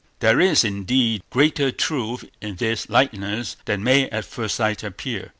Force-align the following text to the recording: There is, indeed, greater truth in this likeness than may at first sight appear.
There 0.19 0.39
is, 0.41 0.63
indeed, 0.63 1.21
greater 1.29 1.71
truth 1.71 2.25
in 2.41 2.55
this 2.55 2.89
likeness 2.89 3.55
than 3.65 3.83
may 3.83 4.09
at 4.09 4.25
first 4.25 4.55
sight 4.55 4.81
appear. 4.81 5.29